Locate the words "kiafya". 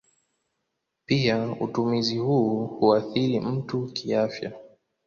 3.93-4.51